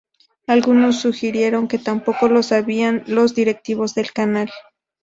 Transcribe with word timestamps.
Algunos 0.47 0.99
sugirieron 0.99 1.67
que 1.67 1.77
tampoco 1.77 2.27
lo 2.27 2.41
sabían 2.41 3.03
los 3.05 3.35
directivos 3.35 3.93
del 3.93 4.11
Canal. 4.13 4.49